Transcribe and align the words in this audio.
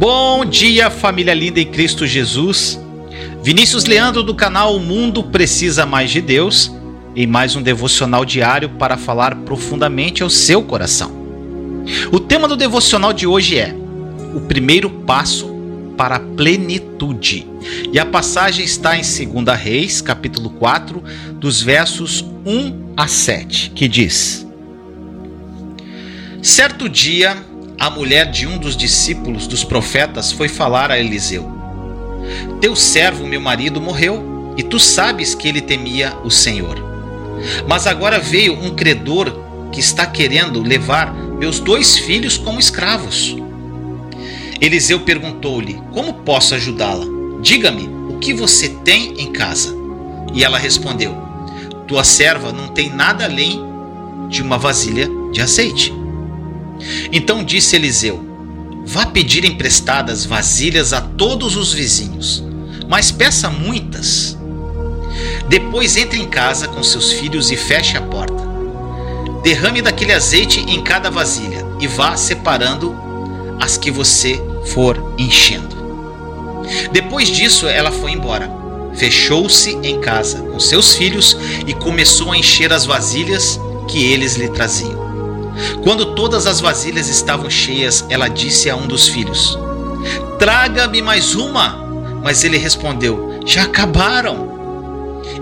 Bom 0.00 0.46
dia, 0.46 0.88
família 0.88 1.34
linda 1.34 1.60
em 1.60 1.66
Cristo 1.66 2.06
Jesus. 2.06 2.80
Vinícius 3.42 3.84
Leandro 3.84 4.22
do 4.22 4.34
canal 4.34 4.74
O 4.74 4.80
Mundo 4.80 5.22
Precisa 5.24 5.84
Mais 5.84 6.10
de 6.10 6.22
Deus, 6.22 6.72
em 7.14 7.26
mais 7.26 7.54
um 7.54 7.60
devocional 7.60 8.24
diário 8.24 8.70
para 8.70 8.96
falar 8.96 9.34
profundamente 9.44 10.22
ao 10.22 10.30
seu 10.30 10.62
coração. 10.62 11.12
O 12.10 12.18
tema 12.18 12.48
do 12.48 12.56
devocional 12.56 13.12
de 13.12 13.26
hoje 13.26 13.58
é 13.58 13.76
o 14.34 14.40
primeiro 14.40 14.88
passo 14.88 15.54
para 15.98 16.16
a 16.16 16.20
plenitude. 16.20 17.46
E 17.92 17.98
a 17.98 18.06
passagem 18.06 18.64
está 18.64 18.96
em 18.96 19.02
2 19.02 19.54
Reis, 19.54 20.00
capítulo 20.00 20.48
4, 20.48 21.04
dos 21.34 21.60
versos 21.60 22.24
1 22.46 22.94
a 22.96 23.06
7, 23.06 23.72
que 23.74 23.86
diz: 23.86 24.46
Certo 26.40 26.88
dia, 26.88 27.49
a 27.80 27.88
mulher 27.88 28.30
de 28.30 28.46
um 28.46 28.58
dos 28.58 28.76
discípulos 28.76 29.46
dos 29.46 29.64
profetas 29.64 30.30
foi 30.30 30.48
falar 30.48 30.90
a 30.90 31.00
Eliseu: 31.00 31.50
Teu 32.60 32.76
servo, 32.76 33.26
meu 33.26 33.40
marido, 33.40 33.80
morreu, 33.80 34.52
e 34.54 34.62
tu 34.62 34.78
sabes 34.78 35.34
que 35.34 35.48
ele 35.48 35.62
temia 35.62 36.14
o 36.22 36.30
Senhor. 36.30 36.78
Mas 37.66 37.86
agora 37.86 38.18
veio 38.18 38.52
um 38.52 38.74
credor 38.74 39.34
que 39.72 39.80
está 39.80 40.04
querendo 40.04 40.62
levar 40.62 41.10
meus 41.14 41.58
dois 41.58 41.96
filhos 41.96 42.36
como 42.36 42.60
escravos. 42.60 43.34
Eliseu 44.60 45.00
perguntou-lhe: 45.00 45.80
Como 45.90 46.12
posso 46.12 46.54
ajudá-la? 46.54 47.06
Diga-me, 47.40 47.88
o 48.12 48.18
que 48.18 48.34
você 48.34 48.68
tem 48.84 49.22
em 49.22 49.32
casa? 49.32 49.74
E 50.34 50.44
ela 50.44 50.58
respondeu: 50.58 51.16
Tua 51.88 52.04
serva 52.04 52.52
não 52.52 52.68
tem 52.68 52.90
nada 52.90 53.24
além 53.24 53.58
de 54.28 54.42
uma 54.42 54.58
vasilha 54.58 55.08
de 55.32 55.40
azeite. 55.40 55.99
Então 57.12 57.44
disse 57.44 57.76
Eliseu: 57.76 58.24
Vá 58.84 59.06
pedir 59.06 59.44
emprestadas 59.44 60.24
vasilhas 60.24 60.92
a 60.92 61.00
todos 61.00 61.56
os 61.56 61.72
vizinhos, 61.72 62.42
mas 62.88 63.10
peça 63.10 63.50
muitas. 63.50 64.36
Depois 65.48 65.96
entre 65.96 66.18
em 66.18 66.26
casa 66.26 66.68
com 66.68 66.82
seus 66.82 67.12
filhos 67.12 67.50
e 67.50 67.56
feche 67.56 67.96
a 67.96 68.02
porta. 68.02 68.48
Derrame 69.42 69.82
daquele 69.82 70.12
azeite 70.12 70.60
em 70.60 70.82
cada 70.82 71.10
vasilha 71.10 71.66
e 71.80 71.86
vá 71.86 72.16
separando 72.16 72.94
as 73.60 73.76
que 73.76 73.90
você 73.90 74.40
for 74.66 75.14
enchendo. 75.18 75.80
Depois 76.92 77.28
disso, 77.28 77.66
ela 77.66 77.90
foi 77.90 78.12
embora. 78.12 78.50
Fechou-se 78.94 79.70
em 79.82 80.00
casa 80.00 80.40
com 80.42 80.58
seus 80.58 80.94
filhos 80.94 81.36
e 81.66 81.72
começou 81.72 82.32
a 82.32 82.36
encher 82.36 82.72
as 82.72 82.84
vasilhas 82.84 83.58
que 83.88 84.04
eles 84.04 84.36
lhe 84.36 84.48
traziam. 84.48 84.99
Quando 85.82 86.14
todas 86.14 86.46
as 86.46 86.60
vasilhas 86.60 87.08
estavam 87.08 87.50
cheias, 87.50 88.04
ela 88.08 88.28
disse 88.28 88.68
a 88.70 88.76
um 88.76 88.86
dos 88.86 89.08
filhos: 89.08 89.58
Traga-me 90.38 91.02
mais 91.02 91.34
uma. 91.34 91.88
Mas 92.22 92.44
ele 92.44 92.58
respondeu: 92.58 93.40
Já 93.44 93.64
acabaram. 93.64 94.50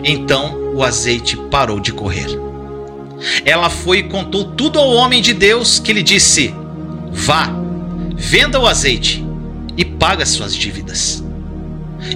Então 0.05 0.73
o 0.75 0.83
azeite 0.83 1.37
parou 1.37 1.81
de 1.81 1.93
correr. 1.93 2.29
Ela 3.45 3.69
foi 3.69 3.99
e 3.99 4.03
contou 4.05 4.45
tudo 4.45 4.79
ao 4.79 4.93
homem 4.93 5.21
de 5.21 5.33
Deus, 5.33 5.79
que 5.79 5.93
lhe 5.93 6.03
disse: 6.03 6.55
Vá, 7.11 7.51
venda 8.15 8.61
o 8.61 8.67
azeite 8.67 9.25
e 9.77 9.85
paga 9.85 10.25
suas 10.25 10.55
dívidas. 10.55 11.23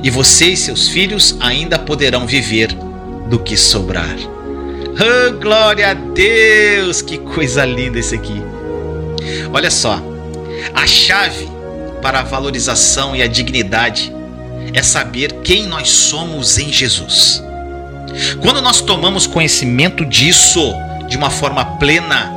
E 0.02 0.10
você 0.10 0.46
e 0.46 0.56
seus 0.56 0.88
filhos 0.88 1.36
ainda 1.40 1.78
poderão 1.78 2.26
viver 2.26 2.72
do 3.28 3.38
que 3.38 3.56
sobrar. 3.56 4.16
Oh, 4.94 5.32
glória 5.40 5.90
a 5.90 5.94
Deus! 5.94 7.00
Que 7.00 7.16
coisa 7.16 7.64
linda 7.64 7.98
isso 7.98 8.14
aqui. 8.14 8.42
Olha 9.50 9.70
só, 9.70 9.98
a 10.74 10.86
chave 10.86 11.48
para 12.02 12.20
a 12.20 12.22
valorização 12.22 13.16
e 13.16 13.22
a 13.22 13.26
dignidade 13.26 14.12
é 14.74 14.82
saber 14.82 15.32
quem 15.42 15.66
nós 15.66 15.88
somos 15.90 16.58
em 16.58 16.70
Jesus. 16.70 17.42
Quando 18.42 18.60
nós 18.60 18.82
tomamos 18.82 19.26
conhecimento 19.26 20.04
disso 20.04 20.74
de 21.08 21.16
uma 21.16 21.30
forma 21.30 21.64
plena, 21.78 22.30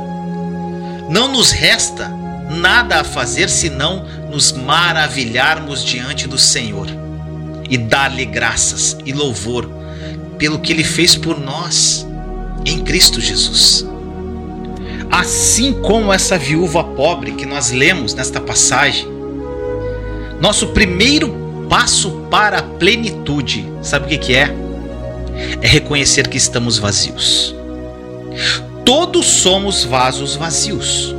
não 1.10 1.28
nos 1.28 1.50
resta 1.50 2.10
nada 2.48 3.00
a 3.00 3.04
fazer 3.04 3.50
senão 3.50 4.06
nos 4.30 4.52
maravilharmos 4.52 5.84
diante 5.84 6.26
do 6.26 6.38
Senhor 6.38 6.86
e 7.68 7.76
dar-lhe 7.76 8.24
graças 8.24 8.96
e 9.04 9.12
louvor 9.12 9.68
pelo 10.38 10.58
que 10.58 10.72
ele 10.72 10.84
fez 10.84 11.16
por 11.16 11.38
nós 11.38 12.05
em 12.66 12.80
Cristo 12.82 13.20
Jesus. 13.20 13.86
Assim 15.10 15.72
como 15.72 16.12
essa 16.12 16.36
viúva 16.36 16.82
pobre 16.82 17.32
que 17.32 17.46
nós 17.46 17.70
lemos 17.70 18.12
nesta 18.12 18.40
passagem, 18.40 19.06
nosso 20.40 20.68
primeiro 20.68 21.66
passo 21.70 22.10
para 22.30 22.58
a 22.58 22.62
plenitude, 22.62 23.70
sabe 23.80 24.16
o 24.16 24.18
que, 24.18 24.34
é? 24.34 24.54
É 25.62 25.66
reconhecer 25.66 26.28
que 26.28 26.36
estamos 26.36 26.78
vazios. 26.78 27.54
Todos 28.84 29.26
somos 29.26 29.84
vasos 29.84 30.34
vazios. 30.34 31.14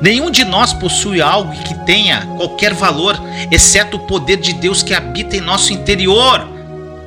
Nenhum 0.00 0.30
de 0.30 0.44
nós 0.44 0.72
possui 0.72 1.20
algo 1.20 1.52
que 1.62 1.74
tenha 1.84 2.26
qualquer 2.36 2.74
valor, 2.74 3.16
exceto 3.50 3.96
o 3.96 4.06
poder 4.06 4.36
de 4.38 4.52
Deus 4.54 4.82
que 4.82 4.94
habita 4.94 5.36
em 5.36 5.40
nosso 5.40 5.72
interior, 5.72 6.46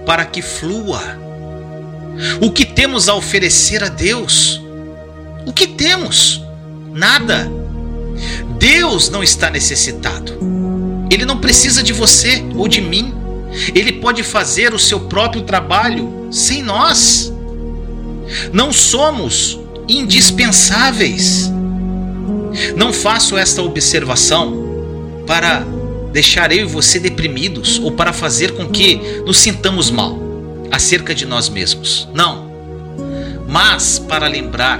para 0.05 0.25
que 0.25 0.41
flua 0.41 1.28
o 2.41 2.51
que 2.51 2.65
temos 2.65 3.07
a 3.07 3.15
oferecer 3.15 3.83
a 3.83 3.87
Deus? 3.87 4.61
O 5.45 5.53
que 5.53 5.67
temos? 5.67 6.41
Nada. 6.93 7.49
Deus 8.57 9.09
não 9.09 9.23
está 9.23 9.49
necessitado. 9.49 10.37
Ele 11.09 11.25
não 11.25 11.37
precisa 11.37 11.81
de 11.81 11.93
você 11.93 12.43
ou 12.55 12.67
de 12.67 12.81
mim. 12.81 13.13
Ele 13.73 13.93
pode 13.93 14.21
fazer 14.21 14.73
o 14.73 14.79
seu 14.79 15.01
próprio 15.01 15.43
trabalho 15.43 16.27
sem 16.31 16.61
nós. 16.61 17.33
Não 18.51 18.71
somos 18.73 19.57
indispensáveis. 19.87 21.49
Não 22.75 22.91
faço 22.91 23.37
esta 23.37 23.61
observação 23.61 25.23
para 25.25 25.65
deixar 26.11 26.51
eu 26.51 26.65
e 26.65 26.69
você 26.69 26.99
deprimidos 26.99 27.79
ou 27.79 27.91
para 27.91 28.11
fazer 28.11 28.55
com 28.55 28.67
que 28.67 28.99
nos 29.25 29.37
sintamos 29.37 29.89
mal 29.89 30.28
acerca 30.71 31.13
de 31.13 31.25
nós 31.25 31.49
mesmos. 31.49 32.07
Não. 32.13 32.49
Mas 33.47 33.97
para 33.99 34.27
lembrar 34.27 34.79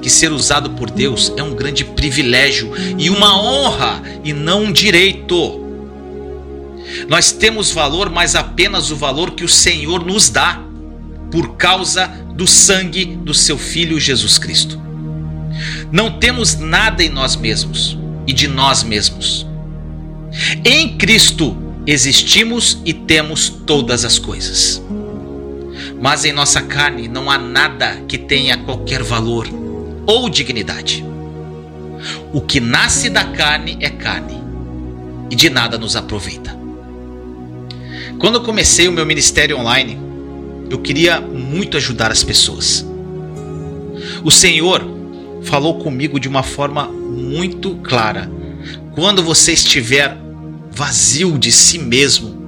que 0.00 0.10
ser 0.10 0.32
usado 0.32 0.70
por 0.70 0.90
Deus 0.90 1.32
é 1.36 1.42
um 1.42 1.54
grande 1.54 1.84
privilégio 1.84 2.72
e 2.98 3.10
uma 3.10 3.38
honra 3.38 4.02
e 4.24 4.32
não 4.32 4.64
um 4.64 4.72
direito. 4.72 5.60
Nós 7.08 7.30
temos 7.30 7.70
valor, 7.70 8.10
mas 8.10 8.34
apenas 8.34 8.90
o 8.90 8.96
valor 8.96 9.32
que 9.32 9.44
o 9.44 9.48
Senhor 9.48 10.04
nos 10.04 10.28
dá 10.28 10.62
por 11.30 11.56
causa 11.56 12.08
do 12.34 12.46
sangue 12.46 13.04
do 13.04 13.32
seu 13.32 13.56
filho 13.56 14.00
Jesus 14.00 14.38
Cristo. 14.38 14.80
Não 15.92 16.18
temos 16.18 16.56
nada 16.56 17.04
em 17.04 17.08
nós 17.08 17.36
mesmos 17.36 17.96
e 18.26 18.32
de 18.32 18.48
nós 18.48 18.82
mesmos. 18.82 19.46
Em 20.64 20.96
Cristo 20.96 21.56
existimos 21.86 22.80
e 22.84 22.92
temos 22.92 23.48
todas 23.48 24.04
as 24.04 24.18
coisas 24.18 24.82
mas 26.00 26.24
em 26.24 26.32
nossa 26.32 26.62
carne 26.62 27.06
não 27.06 27.30
há 27.30 27.36
nada 27.36 28.02
que 28.08 28.16
tenha 28.16 28.56
qualquer 28.56 29.02
valor 29.02 29.46
ou 30.06 30.30
dignidade. 30.30 31.04
O 32.32 32.40
que 32.40 32.58
nasce 32.58 33.10
da 33.10 33.24
carne 33.24 33.76
é 33.80 33.90
carne 33.90 34.42
e 35.30 35.36
de 35.36 35.50
nada 35.50 35.76
nos 35.76 35.94
aproveita. 35.96 36.58
Quando 38.18 38.36
eu 38.36 38.42
comecei 38.42 38.88
o 38.88 38.92
meu 38.92 39.04
ministério 39.04 39.58
online, 39.58 39.98
eu 40.70 40.78
queria 40.78 41.20
muito 41.20 41.76
ajudar 41.76 42.10
as 42.10 42.22
pessoas. 42.22 42.86
O 44.24 44.30
Senhor 44.30 44.82
falou 45.42 45.78
comigo 45.78 46.18
de 46.18 46.28
uma 46.28 46.42
forma 46.42 46.84
muito 46.84 47.74
clara. 47.76 48.30
Quando 48.94 49.22
você 49.22 49.52
estiver 49.52 50.16
vazio 50.70 51.38
de 51.38 51.52
si 51.52 51.78
mesmo, 51.78 52.40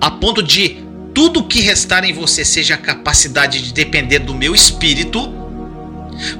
a 0.00 0.10
ponto 0.10 0.42
de 0.42 0.76
tudo 1.14 1.44
que 1.44 1.60
restar 1.60 2.04
em 2.04 2.12
você 2.12 2.44
seja 2.44 2.74
a 2.74 2.78
capacidade 2.78 3.60
de 3.60 3.72
depender 3.72 4.20
do 4.20 4.34
meu 4.34 4.54
espírito, 4.54 5.32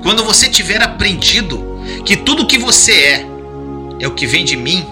quando 0.02 0.24
você 0.24 0.48
tiver 0.48 0.82
aprendido 0.82 1.62
que 2.04 2.16
tudo 2.16 2.46
que 2.46 2.58
você 2.58 2.92
é 2.92 3.26
é 4.00 4.08
o 4.08 4.14
que 4.14 4.26
vem 4.26 4.44
de 4.44 4.56
mim, 4.56 4.84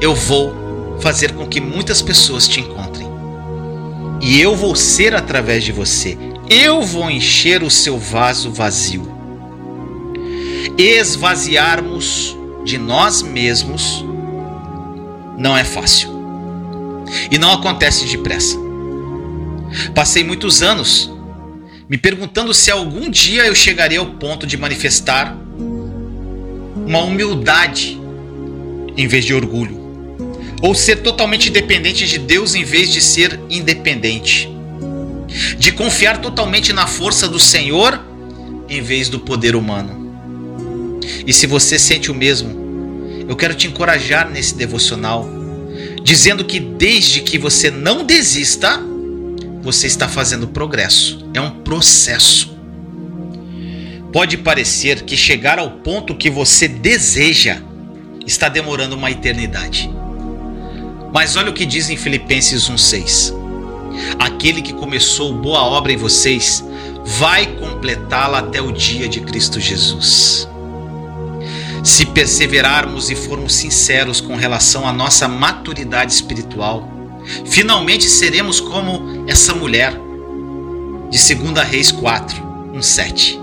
eu 0.00 0.14
vou 0.14 0.98
fazer 1.00 1.32
com 1.32 1.46
que 1.46 1.60
muitas 1.60 2.02
pessoas 2.02 2.46
te 2.46 2.60
encontrem. 2.60 3.06
E 4.20 4.40
eu 4.40 4.54
vou 4.56 4.74
ser 4.74 5.14
através 5.14 5.62
de 5.64 5.72
você. 5.72 6.16
Eu 6.48 6.82
vou 6.82 7.10
encher 7.10 7.62
o 7.62 7.70
seu 7.70 7.98
vaso 7.98 8.50
vazio. 8.50 9.14
Esvaziarmos 10.76 12.36
de 12.64 12.78
nós 12.78 13.22
mesmos 13.22 14.04
não 15.38 15.56
é 15.56 15.64
fácil. 15.64 16.15
E 17.30 17.38
não 17.38 17.52
acontece 17.52 18.06
depressa. 18.06 18.56
Passei 19.94 20.24
muitos 20.24 20.62
anos 20.62 21.10
me 21.88 21.96
perguntando 21.96 22.52
se 22.52 22.70
algum 22.70 23.08
dia 23.08 23.46
eu 23.46 23.54
chegaria 23.54 24.00
ao 24.00 24.06
ponto 24.06 24.46
de 24.46 24.56
manifestar 24.56 25.36
uma 26.86 27.00
humildade 27.00 28.00
em 28.96 29.06
vez 29.06 29.24
de 29.24 29.34
orgulho, 29.34 29.78
ou 30.62 30.74
ser 30.74 30.96
totalmente 30.96 31.50
dependente 31.50 32.06
de 32.06 32.18
Deus 32.18 32.54
em 32.54 32.64
vez 32.64 32.90
de 32.90 33.00
ser 33.00 33.38
independente, 33.48 34.48
de 35.58 35.70
confiar 35.72 36.20
totalmente 36.20 36.72
na 36.72 36.86
força 36.86 37.28
do 37.28 37.38
Senhor 37.38 38.00
em 38.68 38.80
vez 38.80 39.08
do 39.08 39.20
poder 39.20 39.54
humano. 39.54 40.06
E 41.26 41.32
se 41.32 41.46
você 41.46 41.78
sente 41.78 42.10
o 42.10 42.14
mesmo, 42.14 43.24
eu 43.28 43.36
quero 43.36 43.54
te 43.54 43.66
encorajar 43.66 44.28
nesse 44.30 44.54
devocional, 44.54 45.28
dizendo 46.06 46.44
que 46.44 46.60
desde 46.60 47.20
que 47.20 47.36
você 47.36 47.68
não 47.68 48.04
desista, 48.04 48.80
você 49.60 49.88
está 49.88 50.06
fazendo 50.06 50.46
progresso. 50.46 51.28
É 51.34 51.40
um 51.40 51.50
processo. 51.50 52.56
Pode 54.12 54.36
parecer 54.36 55.02
que 55.02 55.16
chegar 55.16 55.58
ao 55.58 55.68
ponto 55.68 56.14
que 56.14 56.30
você 56.30 56.68
deseja 56.68 57.60
está 58.24 58.48
demorando 58.48 58.94
uma 58.94 59.10
eternidade. 59.10 59.90
Mas 61.12 61.34
olha 61.34 61.50
o 61.50 61.52
que 61.52 61.66
diz 61.66 61.90
em 61.90 61.96
Filipenses 61.96 62.70
1:6. 62.70 63.34
Aquele 64.16 64.62
que 64.62 64.74
começou 64.74 65.34
boa 65.34 65.64
obra 65.64 65.92
em 65.92 65.96
vocês 65.96 66.64
vai 67.04 67.46
completá-la 67.56 68.38
até 68.38 68.62
o 68.62 68.70
dia 68.70 69.08
de 69.08 69.22
Cristo 69.22 69.58
Jesus. 69.58 70.48
Se 71.86 72.04
perseverarmos 72.04 73.10
e 73.10 73.14
formos 73.14 73.54
sinceros 73.54 74.20
com 74.20 74.34
relação 74.34 74.88
à 74.88 74.92
nossa 74.92 75.28
maturidade 75.28 76.12
espiritual, 76.12 76.90
finalmente 77.44 78.10
seremos 78.10 78.58
como 78.58 79.24
essa 79.28 79.54
mulher 79.54 79.92
de 81.08 81.34
2 81.34 81.64
Reis 81.64 81.92
4, 81.92 82.42
1, 82.74 82.82
7. 82.82 83.40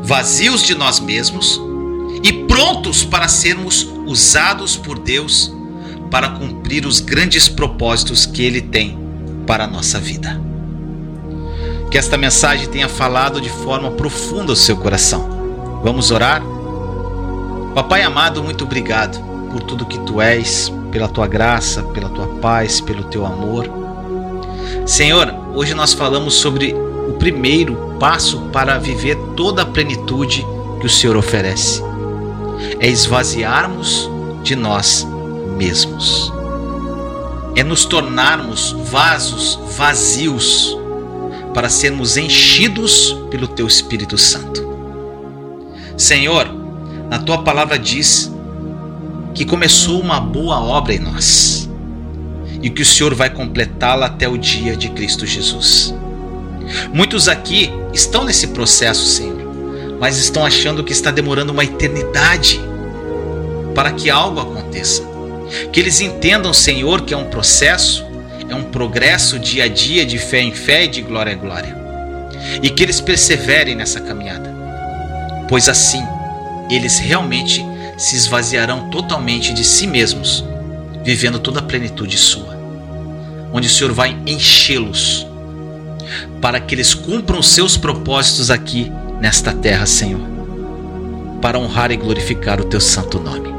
Vazios 0.00 0.62
de 0.62 0.76
nós 0.76 1.00
mesmos 1.00 1.60
e 2.22 2.32
prontos 2.32 3.02
para 3.02 3.26
sermos 3.26 3.82
usados 4.06 4.76
por 4.76 4.96
Deus 4.96 5.52
para 6.08 6.28
cumprir 6.28 6.86
os 6.86 7.00
grandes 7.00 7.48
propósitos 7.48 8.24
que 8.24 8.44
Ele 8.44 8.60
tem 8.62 8.96
para 9.44 9.64
a 9.64 9.68
nossa 9.68 9.98
vida. 9.98 10.40
Que 11.90 11.98
esta 11.98 12.16
mensagem 12.16 12.68
tenha 12.68 12.88
falado 12.88 13.40
de 13.40 13.50
forma 13.50 13.90
profunda 13.90 14.52
ao 14.52 14.56
seu 14.56 14.76
coração. 14.76 15.80
Vamos 15.82 16.12
orar? 16.12 16.55
Papai 17.76 18.00
amado, 18.00 18.42
muito 18.42 18.64
obrigado 18.64 19.22
por 19.52 19.62
tudo 19.62 19.84
que 19.84 19.98
tu 19.98 20.18
és, 20.18 20.72
pela 20.90 21.08
tua 21.08 21.26
graça, 21.26 21.82
pela 21.82 22.08
tua 22.08 22.26
paz, 22.26 22.80
pelo 22.80 23.04
teu 23.04 23.26
amor. 23.26 23.68
Senhor, 24.86 25.30
hoje 25.54 25.74
nós 25.74 25.92
falamos 25.92 26.36
sobre 26.36 26.72
o 26.72 27.12
primeiro 27.18 27.94
passo 28.00 28.48
para 28.50 28.78
viver 28.78 29.14
toda 29.36 29.60
a 29.60 29.66
plenitude 29.66 30.42
que 30.80 30.86
o 30.86 30.88
Senhor 30.88 31.18
oferece. 31.18 31.82
É 32.80 32.88
esvaziarmos 32.88 34.08
de 34.42 34.56
nós 34.56 35.06
mesmos. 35.54 36.32
É 37.54 37.62
nos 37.62 37.84
tornarmos 37.84 38.72
vasos 38.90 39.60
vazios 39.76 40.74
para 41.52 41.68
sermos 41.68 42.16
enchidos 42.16 43.14
pelo 43.30 43.46
teu 43.46 43.66
Espírito 43.66 44.16
Santo. 44.16 44.66
Senhor, 45.94 46.64
na 47.08 47.18
tua 47.18 47.42
palavra 47.42 47.78
diz 47.78 48.32
que 49.34 49.44
começou 49.44 50.00
uma 50.00 50.18
boa 50.18 50.60
obra 50.60 50.94
em 50.94 50.98
nós 50.98 51.68
e 52.62 52.70
que 52.70 52.82
o 52.82 52.86
Senhor 52.86 53.14
vai 53.14 53.30
completá-la 53.30 54.06
até 54.06 54.28
o 54.28 54.36
dia 54.36 54.76
de 54.76 54.88
Cristo 54.88 55.26
Jesus. 55.26 55.94
Muitos 56.92 57.28
aqui 57.28 57.70
estão 57.92 58.24
nesse 58.24 58.48
processo, 58.48 59.06
Senhor, 59.06 59.36
mas 60.00 60.18
estão 60.18 60.44
achando 60.44 60.82
que 60.82 60.92
está 60.92 61.10
demorando 61.10 61.52
uma 61.52 61.64
eternidade 61.64 62.60
para 63.74 63.92
que 63.92 64.10
algo 64.10 64.40
aconteça. 64.40 65.02
Que 65.70 65.78
eles 65.78 66.00
entendam, 66.00 66.52
Senhor, 66.52 67.02
que 67.02 67.14
é 67.14 67.16
um 67.16 67.26
processo, 67.26 68.04
é 68.48 68.54
um 68.54 68.64
progresso 68.64 69.38
dia 69.38 69.64
a 69.64 69.68
dia, 69.68 70.04
de 70.04 70.18
fé 70.18 70.40
em 70.40 70.52
fé 70.52 70.84
e 70.84 70.88
de 70.88 71.02
glória 71.02 71.32
em 71.32 71.38
glória. 71.38 71.76
E 72.62 72.70
que 72.70 72.82
eles 72.82 73.00
perseverem 73.00 73.76
nessa 73.76 74.00
caminhada, 74.00 74.52
pois 75.48 75.68
assim 75.68 76.02
eles 76.70 76.98
realmente 76.98 77.64
se 77.96 78.16
esvaziarão 78.16 78.90
totalmente 78.90 79.52
de 79.52 79.64
si 79.64 79.86
mesmos, 79.86 80.44
vivendo 81.04 81.38
toda 81.38 81.60
a 81.60 81.62
plenitude 81.62 82.16
sua, 82.18 82.56
onde 83.52 83.66
o 83.66 83.70
Senhor 83.70 83.92
vai 83.92 84.16
enchê-los 84.26 85.26
para 86.40 86.60
que 86.60 86.74
eles 86.74 86.94
cumpram 86.94 87.42
seus 87.42 87.76
propósitos 87.76 88.50
aqui 88.50 88.92
nesta 89.20 89.52
terra, 89.52 89.86
Senhor, 89.86 90.20
para 91.40 91.58
honrar 91.58 91.90
e 91.90 91.96
glorificar 91.96 92.60
o 92.60 92.64
teu 92.64 92.80
santo 92.80 93.18
nome. 93.18 93.54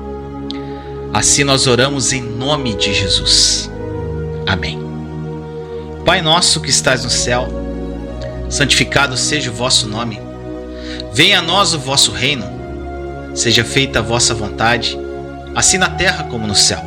Assim 1.13 1.43
nós 1.43 1.67
oramos 1.67 2.13
em 2.13 2.21
nome 2.21 2.75
de 2.75 2.93
Jesus. 2.93 3.71
Amém. 4.45 4.79
Pai 6.05 6.21
nosso 6.21 6.61
que 6.61 6.69
estás 6.69 7.03
no 7.03 7.09
céu, 7.09 7.47
santificado 8.49 9.17
seja 9.17 9.49
o 9.49 9.53
vosso 9.53 9.87
nome. 9.87 10.21
Venha 11.13 11.39
a 11.39 11.41
nós 11.41 11.73
o 11.73 11.79
vosso 11.79 12.11
reino 12.11 12.56
Seja 13.37 13.63
feita 13.63 13.99
a 13.99 14.01
vossa 14.01 14.33
vontade, 14.33 14.97
assim 15.53 15.77
na 15.77 15.91
terra 15.91 16.23
como 16.23 16.47
no 16.47 16.55
céu. 16.55 16.81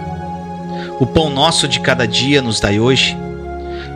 O 0.98 1.06
pão 1.06 1.30
nosso 1.30 1.68
de 1.68 1.78
cada 1.78 2.08
dia 2.08 2.42
nos 2.42 2.58
dai 2.58 2.80
hoje. 2.80 3.16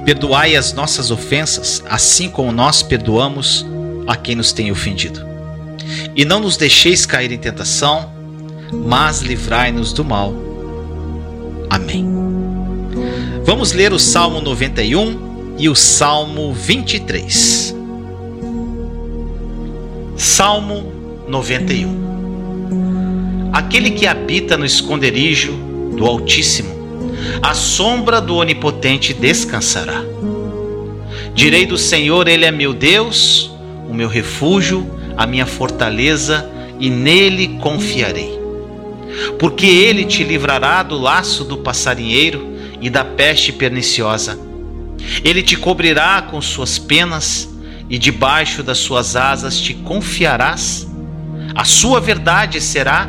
Perdoai 0.04 0.54
as 0.54 0.72
nossas 0.72 1.10
ofensas, 1.10 1.82
assim 1.88 2.30
como 2.30 2.52
nós 2.52 2.80
perdoamos 2.80 3.66
a 4.06 4.14
quem 4.14 4.36
nos 4.36 4.52
tem 4.52 4.70
ofendido. 4.70 5.26
E 6.14 6.24
não 6.24 6.38
nos 6.38 6.56
deixeis 6.56 7.04
cair 7.04 7.32
em 7.32 7.38
tentação, 7.38 8.12
mas 8.72 9.20
livrai-nos 9.20 9.92
do 9.92 10.04
mal. 10.04 10.32
Amém. 11.68 12.06
Vamos 13.44 13.72
ler 13.72 13.92
o 13.92 13.98
Salmo 13.98 14.40
91 14.40 15.56
e 15.58 15.68
o 15.68 15.74
Salmo 15.74 16.54
23. 16.54 17.74
Salmo 20.16 20.92
91 21.26 22.03
Aquele 23.54 23.92
que 23.92 24.04
habita 24.04 24.56
no 24.56 24.64
esconderijo 24.66 25.52
do 25.96 26.04
Altíssimo, 26.04 26.74
a 27.40 27.54
sombra 27.54 28.20
do 28.20 28.34
Onipotente 28.34 29.14
descansará. 29.14 30.02
Direi 31.32 31.64
do 31.64 31.78
Senhor, 31.78 32.26
Ele 32.26 32.44
é 32.44 32.50
meu 32.50 32.74
Deus, 32.74 33.52
o 33.88 33.94
meu 33.94 34.08
refúgio, 34.08 34.90
a 35.16 35.24
minha 35.24 35.46
fortaleza, 35.46 36.50
e 36.80 36.90
nele 36.90 37.56
confiarei. 37.60 38.36
Porque 39.38 39.66
ele 39.66 40.04
te 40.04 40.24
livrará 40.24 40.82
do 40.82 40.98
laço 40.98 41.44
do 41.44 41.58
passarinheiro 41.58 42.56
e 42.80 42.90
da 42.90 43.04
peste 43.04 43.52
perniciosa. 43.52 44.36
Ele 45.22 45.44
te 45.44 45.56
cobrirá 45.56 46.22
com 46.22 46.40
suas 46.40 46.76
penas, 46.76 47.48
e 47.88 47.98
debaixo 47.98 48.64
das 48.64 48.78
suas 48.78 49.14
asas 49.14 49.60
te 49.60 49.74
confiarás. 49.74 50.88
A 51.54 51.64
sua 51.64 52.00
verdade 52.00 52.60
será 52.60 53.08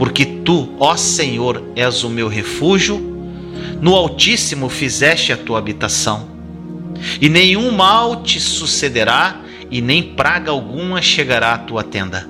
porque 0.00 0.24
tu, 0.24 0.70
ó 0.78 0.96
Senhor, 0.96 1.62
és 1.76 2.04
o 2.04 2.08
meu 2.08 2.26
refúgio, 2.26 2.98
no 3.82 3.94
Altíssimo 3.94 4.70
fizeste 4.70 5.30
a 5.30 5.36
tua 5.36 5.58
habitação. 5.58 6.26
E 7.20 7.28
nenhum 7.28 7.70
mal 7.70 8.22
te 8.22 8.40
sucederá, 8.40 9.42
e 9.70 9.82
nem 9.82 10.02
praga 10.02 10.52
alguma 10.52 11.02
chegará 11.02 11.52
à 11.52 11.58
tua 11.58 11.84
tenda. 11.84 12.26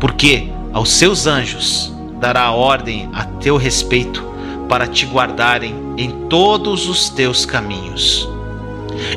Porque 0.00 0.48
aos 0.72 0.90
seus 0.90 1.28
anjos 1.28 1.94
dará 2.20 2.50
ordem 2.50 3.08
a 3.12 3.26
teu 3.26 3.56
respeito, 3.56 4.20
para 4.68 4.88
te 4.88 5.06
guardarem 5.06 5.76
em 5.96 6.10
todos 6.28 6.88
os 6.88 7.08
teus 7.08 7.46
caminhos. 7.46 8.28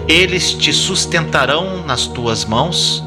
Eles 0.07 0.53
te 0.53 0.71
sustentarão 0.71 1.83
nas 1.83 2.05
tuas 2.05 2.45
mãos, 2.45 3.03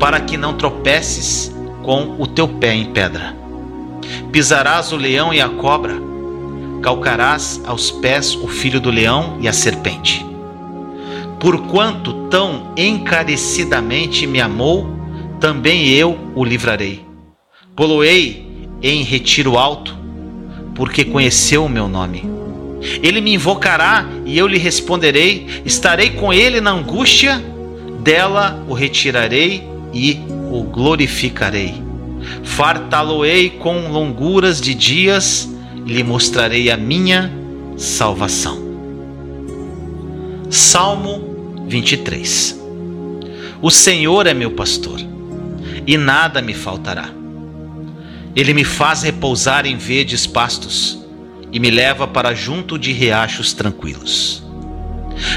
para 0.00 0.18
que 0.18 0.36
não 0.36 0.54
tropeces 0.54 1.54
com 1.84 2.16
o 2.18 2.26
teu 2.26 2.48
pé 2.48 2.74
em 2.74 2.86
pedra. 2.86 3.43
Pisarás 4.32 4.92
o 4.92 4.96
leão 4.96 5.32
e 5.32 5.40
a 5.40 5.48
cobra, 5.48 5.94
calcarás 6.82 7.60
aos 7.64 7.90
pés 7.90 8.34
o 8.34 8.48
filho 8.48 8.80
do 8.80 8.90
leão 8.90 9.38
e 9.40 9.48
a 9.48 9.52
serpente. 9.52 10.24
Porquanto 11.40 12.28
tão 12.28 12.72
encarecidamente 12.76 14.26
me 14.26 14.40
amou, 14.40 14.88
também 15.40 15.88
eu 15.88 16.18
o 16.34 16.44
livrarei. 16.44 17.04
Poloei 17.76 18.68
em 18.82 19.02
retiro 19.02 19.58
alto, 19.58 19.96
porque 20.74 21.04
conheceu 21.04 21.64
o 21.64 21.68
meu 21.68 21.88
nome. 21.88 22.24
Ele 23.02 23.20
me 23.20 23.34
invocará 23.34 24.06
e 24.24 24.36
eu 24.36 24.46
lhe 24.46 24.58
responderei. 24.58 25.46
Estarei 25.64 26.10
com 26.10 26.32
ele 26.32 26.60
na 26.60 26.70
angústia, 26.70 27.42
dela 28.00 28.62
o 28.68 28.74
retirarei 28.74 29.62
e 29.92 30.20
o 30.50 30.62
glorificarei. 30.62 31.74
Fartá-lo-ei 32.44 33.50
com 33.50 33.88
longuras 33.88 34.60
de 34.60 34.74
dias 34.74 35.48
e 35.84 35.92
lhe 35.92 36.04
mostrarei 36.04 36.70
a 36.70 36.76
minha 36.76 37.32
salvação. 37.76 38.62
Salmo 40.50 41.64
23 41.66 42.60
O 43.60 43.70
Senhor 43.70 44.26
é 44.26 44.34
meu 44.34 44.52
pastor, 44.52 45.00
e 45.86 45.96
nada 45.96 46.40
me 46.40 46.54
faltará. 46.54 47.08
Ele 48.36 48.52
me 48.52 48.64
faz 48.64 49.02
repousar 49.02 49.66
em 49.66 49.76
verdes 49.76 50.26
pastos 50.26 50.98
e 51.50 51.58
me 51.58 51.70
leva 51.70 52.06
para 52.06 52.34
junto 52.34 52.78
de 52.78 52.92
riachos 52.92 53.52
tranquilos. 53.52 54.44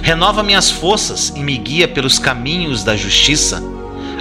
Renova 0.01 0.43
minhas 0.43 0.69
forças 0.69 1.31
e 1.35 1.39
me 1.39 1.57
guia 1.57 1.87
pelos 1.87 2.19
caminhos 2.19 2.83
da 2.83 2.95
justiça, 2.95 3.63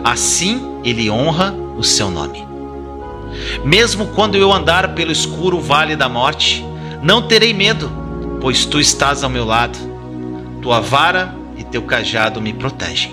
assim 0.05 0.61
ele 0.85 1.11
honra 1.11 1.55
o 1.77 1.83
seu 1.83 2.11
nome. 2.11 2.46
Mesmo 3.67 4.07
quando 4.15 4.37
eu 4.37 4.53
andar 4.53 4.95
pelo 4.95 5.11
escuro 5.11 5.59
vale 5.59 5.97
da 5.97 6.09
morte, 6.09 6.65
não 7.03 7.27
terei 7.27 7.53
medo, 7.53 7.91
pois 8.41 8.65
tu 8.65 8.79
estás 8.79 9.25
ao 9.25 9.29
meu 9.29 9.45
lado. 9.45 9.77
Tua 10.63 10.79
vara 10.79 11.35
e 11.59 11.65
teu 11.65 11.83
cajado 11.83 12.41
me 12.41 12.53
protegem. 12.53 13.13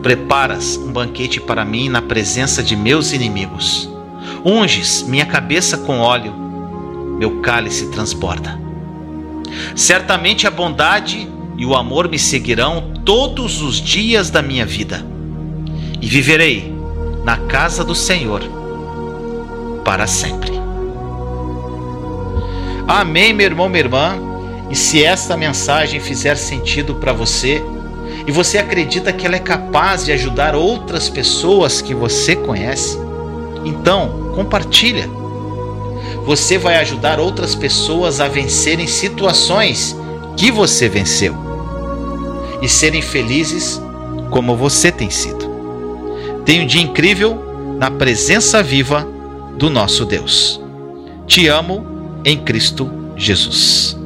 Preparas 0.00 0.76
um 0.76 0.92
banquete 0.92 1.40
para 1.40 1.64
mim 1.64 1.88
na 1.88 2.00
presença 2.00 2.62
de 2.62 2.76
meus 2.76 3.12
inimigos. 3.12 3.90
Unges 4.44 5.02
minha 5.02 5.26
cabeça 5.26 5.76
com 5.78 5.98
óleo 5.98 6.32
meu 7.18 7.40
cálice 7.40 7.90
transborda. 7.90 8.60
Certamente 9.74 10.46
a 10.46 10.52
bondade 10.52 11.28
e 11.56 11.66
o 11.66 11.74
amor 11.74 12.08
me 12.08 12.18
seguirão 12.18 12.92
todos 13.04 13.60
os 13.60 13.80
dias 13.80 14.30
da 14.30 14.40
minha 14.40 14.64
vida, 14.64 15.04
e 16.00 16.06
viverei 16.06 16.72
na 17.24 17.36
casa 17.36 17.84
do 17.84 17.94
Senhor 17.94 18.63
para 19.84 20.06
sempre. 20.06 20.52
Amém, 22.86 23.32
meu 23.32 23.46
irmão, 23.46 23.68
minha 23.68 23.84
irmã. 23.84 24.18
E 24.70 24.76
se 24.76 25.04
esta 25.04 25.36
mensagem 25.36 26.00
fizer 26.00 26.36
sentido 26.36 26.94
para 26.94 27.12
você, 27.12 27.62
e 28.26 28.32
você 28.32 28.58
acredita 28.58 29.12
que 29.12 29.26
ela 29.26 29.36
é 29.36 29.40
capaz 29.40 30.04
de 30.04 30.12
ajudar 30.12 30.54
outras 30.54 31.08
pessoas 31.08 31.80
que 31.82 31.94
você 31.94 32.34
conhece, 32.34 32.98
então 33.64 34.32
compartilha 34.34 35.08
você 36.24 36.56
vai 36.56 36.76
ajudar 36.76 37.20
outras 37.20 37.54
pessoas 37.54 38.18
a 38.18 38.26
vencerem 38.26 38.86
situações 38.86 39.94
que 40.36 40.50
você 40.50 40.88
venceu 40.88 41.36
e 42.62 42.68
serem 42.68 43.02
felizes 43.02 43.80
como 44.30 44.56
você 44.56 44.90
tem 44.90 45.10
sido. 45.10 45.52
Tenha 46.44 46.62
um 46.62 46.66
dia 46.66 46.80
incrível 46.80 47.76
na 47.78 47.90
presença 47.90 48.62
viva 48.62 49.06
do 49.58 49.70
nosso 49.70 50.04
Deus. 50.04 50.60
Te 51.26 51.48
amo 51.48 52.20
em 52.24 52.42
Cristo 52.42 52.90
Jesus. 53.16 54.03